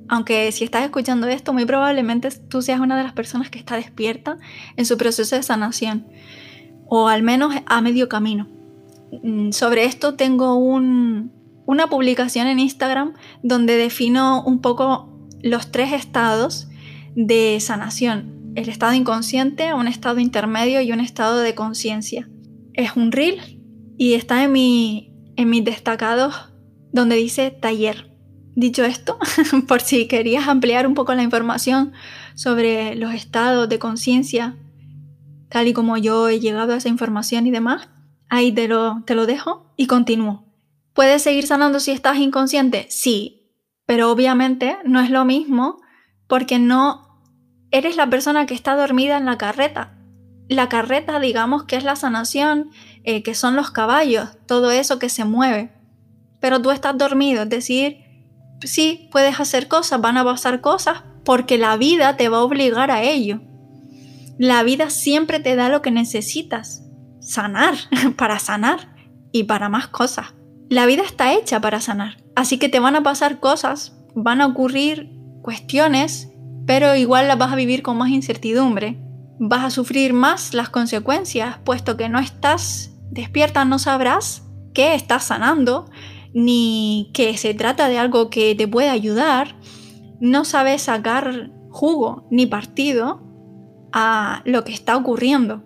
Aunque 0.08 0.52
si 0.52 0.64
estás 0.64 0.84
escuchando 0.84 1.26
esto, 1.26 1.52
muy 1.52 1.64
probablemente 1.64 2.30
tú 2.30 2.62
seas 2.62 2.80
una 2.80 2.96
de 2.96 3.02
las 3.02 3.14
personas 3.14 3.50
que 3.50 3.58
está 3.58 3.76
despierta 3.76 4.38
en 4.76 4.86
su 4.86 4.96
proceso 4.96 5.34
de 5.34 5.42
sanación. 5.42 6.06
O 6.86 7.08
al 7.08 7.22
menos 7.22 7.54
a 7.66 7.80
medio 7.80 8.08
camino. 8.08 8.48
Mm, 9.22 9.50
sobre 9.50 9.84
esto 9.84 10.14
tengo 10.14 10.54
una 11.66 11.88
publicación 11.88 12.46
en 12.46 12.58
Instagram 12.58 13.14
donde 13.42 13.76
defino 13.76 14.42
un 14.44 14.60
poco 14.60 15.14
los 15.42 15.70
tres 15.70 15.92
estados 15.92 16.68
de 17.14 17.58
sanación. 17.60 18.52
El 18.54 18.68
estado 18.68 18.94
inconsciente, 18.94 19.74
un 19.74 19.88
estado 19.88 20.20
intermedio 20.20 20.80
y 20.80 20.92
un 20.92 21.00
estado 21.00 21.38
de 21.38 21.54
conciencia. 21.54 22.28
Es 22.72 22.96
un 22.96 23.12
reel 23.12 23.60
y 23.98 24.14
está 24.14 24.44
en, 24.44 24.52
mi, 24.52 25.12
en 25.36 25.50
mis 25.50 25.64
destacados 25.64 26.52
donde 26.92 27.16
dice 27.16 27.50
taller. 27.50 28.10
Dicho 28.56 28.84
esto, 28.84 29.18
por 29.68 29.80
si 29.80 30.06
querías 30.06 30.46
ampliar 30.46 30.86
un 30.86 30.94
poco 30.94 31.14
la 31.14 31.24
información 31.24 31.92
sobre 32.36 32.94
los 32.94 33.12
estados 33.12 33.68
de 33.68 33.80
conciencia, 33.80 34.56
tal 35.48 35.66
y 35.66 35.72
como 35.72 35.96
yo 35.96 36.28
he 36.28 36.38
llegado 36.38 36.72
a 36.72 36.76
esa 36.76 36.88
información 36.88 37.46
y 37.46 37.50
demás, 37.50 37.88
ahí 38.28 38.52
te 38.52 38.68
lo, 38.68 39.02
te 39.04 39.16
lo 39.16 39.26
dejo 39.26 39.72
y 39.76 39.88
continúo. 39.88 40.43
¿Puedes 40.94 41.22
seguir 41.22 41.46
sanando 41.46 41.80
si 41.80 41.90
estás 41.90 42.18
inconsciente? 42.18 42.86
Sí, 42.88 43.50
pero 43.84 44.12
obviamente 44.12 44.78
no 44.84 45.00
es 45.00 45.10
lo 45.10 45.24
mismo 45.24 45.80
porque 46.28 46.60
no 46.60 47.20
eres 47.72 47.96
la 47.96 48.08
persona 48.08 48.46
que 48.46 48.54
está 48.54 48.76
dormida 48.76 49.16
en 49.16 49.24
la 49.24 49.36
carreta. 49.36 49.98
La 50.48 50.68
carreta, 50.68 51.18
digamos 51.18 51.64
que 51.64 51.74
es 51.74 51.82
la 51.82 51.96
sanación, 51.96 52.70
eh, 53.02 53.24
que 53.24 53.34
son 53.34 53.56
los 53.56 53.72
caballos, 53.72 54.28
todo 54.46 54.70
eso 54.70 55.00
que 55.00 55.08
se 55.08 55.24
mueve. 55.24 55.72
Pero 56.40 56.62
tú 56.62 56.70
estás 56.70 56.96
dormido, 56.96 57.42
es 57.42 57.48
decir, 57.48 57.98
sí, 58.62 59.08
puedes 59.10 59.40
hacer 59.40 59.66
cosas, 59.66 60.00
van 60.00 60.16
a 60.16 60.24
pasar 60.24 60.60
cosas, 60.60 61.02
porque 61.24 61.58
la 61.58 61.76
vida 61.76 62.16
te 62.16 62.28
va 62.28 62.38
a 62.38 62.44
obligar 62.44 62.92
a 62.92 63.02
ello. 63.02 63.40
La 64.38 64.62
vida 64.62 64.90
siempre 64.90 65.40
te 65.40 65.56
da 65.56 65.68
lo 65.68 65.82
que 65.82 65.90
necesitas, 65.90 66.84
sanar, 67.20 67.74
para 68.16 68.38
sanar 68.38 68.94
y 69.32 69.44
para 69.44 69.68
más 69.68 69.88
cosas. 69.88 70.34
La 70.74 70.86
vida 70.86 71.04
está 71.04 71.32
hecha 71.34 71.60
para 71.60 71.80
sanar, 71.80 72.16
así 72.34 72.58
que 72.58 72.68
te 72.68 72.80
van 72.80 72.96
a 72.96 73.04
pasar 73.04 73.38
cosas, 73.38 73.96
van 74.16 74.40
a 74.40 74.46
ocurrir 74.46 75.08
cuestiones, 75.40 76.32
pero 76.66 76.96
igual 76.96 77.28
las 77.28 77.38
vas 77.38 77.52
a 77.52 77.54
vivir 77.54 77.84
con 77.84 77.96
más 77.96 78.10
incertidumbre. 78.10 78.98
Vas 79.38 79.62
a 79.62 79.70
sufrir 79.70 80.14
más 80.14 80.52
las 80.52 80.70
consecuencias, 80.70 81.58
puesto 81.64 81.96
que 81.96 82.08
no 82.08 82.18
estás 82.18 82.90
despierta, 83.12 83.64
no 83.64 83.78
sabrás 83.78 84.48
que 84.74 84.96
estás 84.96 85.22
sanando, 85.22 85.88
ni 86.34 87.12
que 87.14 87.36
se 87.36 87.54
trata 87.54 87.88
de 87.88 87.98
algo 87.98 88.28
que 88.28 88.56
te 88.56 88.66
puede 88.66 88.90
ayudar, 88.90 89.54
no 90.18 90.44
sabes 90.44 90.82
sacar 90.82 91.52
jugo 91.70 92.26
ni 92.32 92.46
partido 92.46 93.22
a 93.92 94.42
lo 94.44 94.64
que 94.64 94.72
está 94.72 94.96
ocurriendo. 94.96 95.62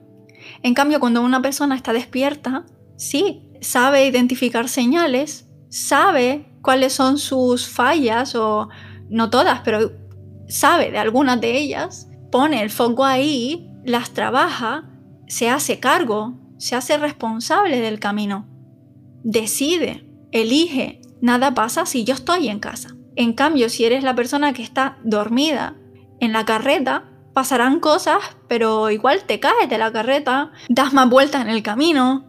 En 0.62 0.74
cambio, 0.74 1.00
cuando 1.00 1.22
una 1.22 1.40
persona 1.40 1.76
está 1.76 1.94
despierta, 1.94 2.66
sí, 2.99 3.49
sabe 3.62 4.07
identificar 4.07 4.69
señales, 4.69 5.49
sabe 5.71 6.52
cuáles 6.61 6.93
son 6.93 7.17
sus 7.17 7.67
fallas 7.67 8.35
o 8.35 8.69
no 9.09 9.31
todas, 9.31 9.61
pero 9.64 9.93
sabe 10.49 10.90
de 10.90 10.99
algunas 10.99 11.40
de 11.40 11.57
ellas, 11.57 12.11
pone 12.31 12.61
el 12.61 12.69
foco 12.69 13.07
ahí, 13.07 13.71
las 13.85 14.11
trabaja, 14.11 14.90
se 15.26 15.49
hace 15.49 15.81
cargo, 15.81 16.38
se 16.59 16.76
hace 16.76 16.99
responsable 16.99 17.81
del 17.81 18.00
camino, 18.00 18.47
decide, 19.23 20.07
elige, 20.33 21.00
nada 21.23 21.55
pasa 21.55 21.87
si 21.87 22.05
yo 22.05 22.14
estoy 22.14 22.49
en 22.49 22.59
casa. 22.59 22.90
En 23.17 23.33
cambio, 23.33 23.69
si 23.69 23.85
eres 23.85 24.05
la 24.05 24.14
persona 24.14 24.52
que 24.52 24.62
está 24.62 24.99
dormida 25.02 25.76
en 26.21 26.33
la 26.33 26.45
carreta, 26.45 27.05
pasarán 27.35 27.81
cosas, 27.81 28.19
pero 28.49 28.90
igual 28.90 29.25
te 29.25 29.40
caes 29.40 29.69
de 29.69 29.78
la 29.78 29.93
carreta, 29.93 30.52
das 30.69 30.93
más 30.93 31.09
vueltas 31.09 31.43
en 31.43 31.49
el 31.49 31.62
camino, 31.62 32.27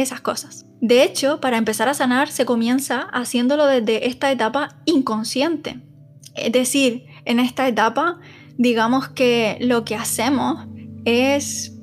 esas 0.00 0.20
cosas. 0.20 0.66
De 0.80 1.02
hecho, 1.02 1.40
para 1.40 1.58
empezar 1.58 1.88
a 1.88 1.94
sanar 1.94 2.28
se 2.28 2.46
comienza 2.46 3.02
haciéndolo 3.12 3.66
desde 3.66 4.08
esta 4.08 4.32
etapa 4.32 4.76
inconsciente. 4.86 5.80
Es 6.34 6.52
decir, 6.52 7.06
en 7.24 7.40
esta 7.40 7.68
etapa, 7.68 8.18
digamos 8.56 9.08
que 9.08 9.58
lo 9.60 9.84
que 9.84 9.96
hacemos 9.96 10.66
es 11.04 11.76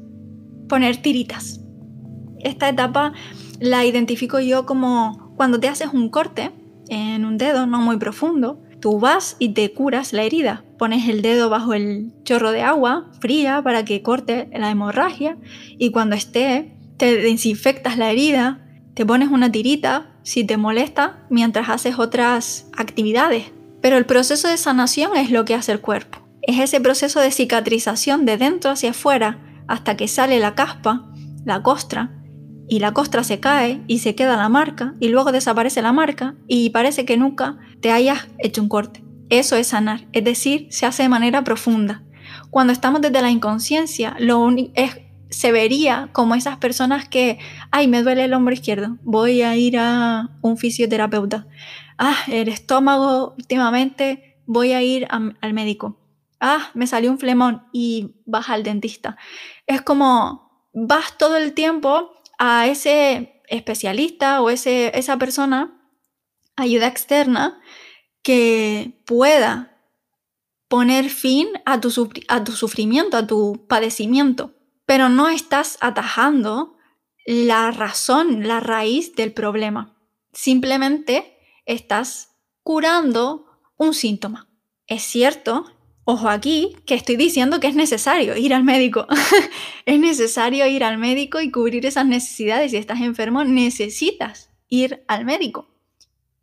poner 0.67 0.97
tiritas. 0.97 1.62
Esta 2.39 2.69
etapa 2.69 3.13
la 3.60 3.86
identifico 3.86 4.39
yo 4.39 4.65
como 4.65 5.34
cuando 5.36 5.60
te 5.60 5.67
haces 5.67 5.89
un 5.93 6.10
corte 6.10 6.51
en 6.89 7.25
un 7.25 7.38
dedo 7.38 7.67
no 7.67 7.82
muy 7.82 7.97
profundo, 7.97 8.62
tú 8.80 8.99
vas 8.99 9.36
y 9.39 9.49
te 9.49 9.73
curas 9.73 10.13
la 10.13 10.23
herida. 10.23 10.63
Pones 10.77 11.10
el 11.10 11.21
dedo 11.21 11.49
bajo 11.49 11.73
el 11.73 12.13
chorro 12.23 12.51
de 12.51 12.62
agua 12.62 13.10
fría 13.19 13.62
para 13.63 13.86
que 13.86 14.01
corte 14.01 14.49
la 14.53 14.71
hemorragia 14.71 15.38
y 15.77 15.91
cuando 15.91 16.15
esté 16.15 16.76
te 16.97 17.17
desinfectas 17.17 17.97
la 17.97 18.12
herida, 18.12 18.65
te 18.93 19.05
pones 19.05 19.29
una 19.29 19.51
tirita 19.51 20.15
si 20.23 20.43
te 20.43 20.57
molesta 20.57 21.25
mientras 21.29 21.69
haces 21.69 21.99
otras 21.99 22.67
actividades. 22.75 23.51
Pero 23.81 23.97
el 23.97 24.05
proceso 24.05 24.47
de 24.47 24.57
sanación 24.57 25.15
es 25.15 25.31
lo 25.31 25.45
que 25.45 25.55
hace 25.55 25.71
el 25.71 25.81
cuerpo. 25.81 26.27
Es 26.41 26.60
ese 26.60 26.81
proceso 26.81 27.19
de 27.19 27.31
cicatrización 27.31 28.25
de 28.25 28.38
dentro 28.38 28.71
hacia 28.71 28.91
afuera 28.91 29.39
hasta 29.67 29.95
que 29.97 30.07
sale 30.07 30.39
la 30.39 30.55
caspa, 30.55 31.12
la 31.45 31.62
costra, 31.62 32.17
y 32.67 32.79
la 32.79 32.93
costra 32.93 33.23
se 33.23 33.39
cae 33.39 33.81
y 33.88 33.99
se 33.99 34.13
queda 34.13 34.36
la 34.36 34.49
marca 34.49 34.95
y 34.99 35.07
luego 35.07 35.31
desaparece 35.31 35.81
la 35.81 35.93
marca 35.93 36.36
y 36.47 36.69
parece 36.71 37.05
que 37.05 37.17
nunca 37.17 37.57
te 37.81 37.91
hayas 37.91 38.27
hecho 38.39 38.62
un 38.62 38.69
corte. 38.69 39.03
Eso 39.29 39.55
es 39.55 39.67
sanar, 39.67 40.07
es 40.13 40.23
decir, 40.23 40.67
se 40.69 40.86
hace 40.86 41.03
de 41.03 41.10
manera 41.10 41.43
profunda. 41.43 42.03
Cuando 42.49 42.73
estamos 42.73 43.01
desde 43.01 43.21
la 43.21 43.31
inconsciencia, 43.31 44.15
lo 44.19 44.49
es 44.73 44.97
se 45.29 45.51
vería 45.51 46.09
como 46.13 46.35
esas 46.35 46.57
personas 46.57 47.07
que, 47.07 47.39
ay, 47.71 47.87
me 47.87 48.03
duele 48.03 48.25
el 48.25 48.33
hombro 48.33 48.53
izquierdo, 48.53 48.97
voy 49.03 49.41
a 49.41 49.55
ir 49.55 49.77
a 49.77 50.29
un 50.41 50.57
fisioterapeuta. 50.57 51.47
Ah, 51.97 52.17
el 52.27 52.47
estómago 52.47 53.33
últimamente, 53.37 54.41
voy 54.45 54.73
a 54.73 54.81
ir 54.81 55.07
al 55.09 55.53
médico. 55.53 55.97
Ah, 56.39 56.69
me 56.73 56.87
salió 56.87 57.11
un 57.11 57.19
flemón 57.19 57.67
y 57.73 58.15
vas 58.25 58.49
al 58.49 58.63
dentista. 58.63 59.17
Es 59.65 59.81
como 59.81 60.69
vas 60.73 61.17
todo 61.17 61.37
el 61.37 61.53
tiempo 61.53 62.11
a 62.37 62.67
ese 62.67 63.41
especialista 63.47 64.41
o 64.41 64.49
ese, 64.49 64.97
esa 64.97 65.17
persona, 65.17 65.81
ayuda 66.55 66.87
externa, 66.87 67.59
que 68.21 69.01
pueda 69.05 69.77
poner 70.67 71.09
fin 71.09 71.47
a 71.65 71.79
tu, 71.79 72.11
a 72.27 72.43
tu 72.43 72.51
sufrimiento, 72.51 73.17
a 73.17 73.25
tu 73.25 73.65
padecimiento 73.67 74.57
pero 74.88 75.10
no 75.10 75.28
estás 75.28 75.78
atajando 75.82 76.78
la 77.26 77.71
razón, 77.71 78.47
la 78.47 78.62
raíz 78.62 79.15
del 79.15 79.34
problema. 79.34 79.97
Simplemente 80.32 81.38
estás 81.65 82.38
curando 82.63 83.45
un 83.78 83.93
síntoma. 83.93 84.47
Es 84.88 85.04
cierto, 85.04 85.65
ojo 86.06 86.30
aquí, 86.30 86.78
que 86.86 86.95
estoy 86.95 87.17
diciendo 87.17 87.60
que 87.60 87.67
es 87.67 87.76
necesario 87.76 88.38
ir 88.38 88.54
al 88.54 88.63
médico. 88.63 89.08
es 89.86 90.00
necesario 90.00 90.65
ir 90.67 90.86
al 90.86 90.97
médico 90.97 91.41
y 91.41 91.52
cubrir 91.52 91.86
esas 91.86 92.06
necesidades. 92.06 92.71
Si 92.71 92.78
estás 92.78 93.02
enfermo, 93.02 93.43
necesitas 93.43 94.52
ir 94.69 95.04
al 95.10 95.26
médico. 95.26 95.67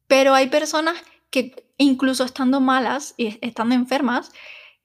Pero 0.07 0.35
hay 0.35 0.48
personas 0.48 0.98
que 1.30 1.72
incluso 1.78 2.24
estando 2.24 2.61
malas 2.61 3.14
y 3.16 3.38
estando 3.40 3.74
enfermas, 3.74 4.33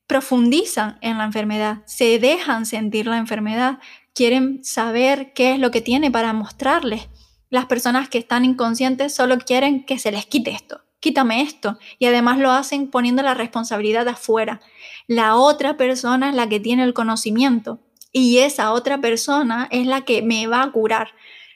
profundizan 0.10 0.98
en 1.02 1.20
la 1.20 1.26
enfermedad, 1.26 1.84
se 1.86 2.18
dejan 2.18 2.66
sentir 2.66 3.06
la 3.06 3.20
enfermedad, 3.20 3.78
quieren 4.16 4.64
saber 4.64 5.34
qué 5.34 5.54
es 5.54 5.60
lo 5.60 5.70
que 5.70 5.82
tiene 5.82 6.10
para 6.10 6.34
mostrarles. 6.34 7.10
Las 7.52 7.68
personas 7.68 8.10
que 8.10 8.18
están 8.18 8.44
inconscientes 8.44 9.14
solo 9.14 9.38
quieren 9.38 9.86
que 9.86 10.00
se 10.00 10.12
les 10.12 10.26
quite 10.26 10.50
esto, 10.50 10.82
quítame 11.00 11.44
esto, 11.44 11.78
y 12.00 12.08
además 12.08 12.40
lo 12.40 12.50
hacen 12.50 12.90
poniendo 12.90 13.22
la 13.22 13.36
responsabilidad 13.36 14.08
afuera. 14.08 14.62
La 15.06 15.36
otra 15.36 15.78
persona 15.78 16.30
es 16.30 16.36
la 16.36 16.50
que 16.50 16.60
tiene 16.60 16.86
el 16.86 16.96
conocimiento 16.96 17.80
y 18.12 18.40
esa 18.40 18.74
otra 18.74 19.00
persona 19.00 19.68
es 19.70 19.86
la 19.86 20.06
que 20.06 20.24
me 20.24 20.48
va 20.48 20.64
a 20.64 20.72
curar. 20.72 21.10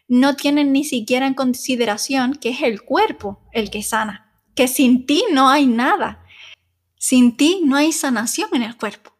No 0.08 0.36
tienen 0.36 0.72
ni 0.72 0.84
siquiera 0.84 1.26
en 1.26 1.34
consideración 1.34 2.36
que 2.36 2.50
es 2.50 2.62
el 2.62 2.84
cuerpo 2.84 3.42
el 3.52 3.72
que 3.72 3.82
sana, 3.82 4.32
que 4.54 4.68
sin 4.68 5.08
ti 5.08 5.24
no 5.32 5.50
hay 5.50 5.66
nada 5.66 6.23
sin 7.04 7.36
ti 7.36 7.60
no 7.66 7.76
hay 7.76 7.92
sanación 7.92 8.48
en 8.54 8.64
el 8.64 8.78
cuerpo. 8.78 9.13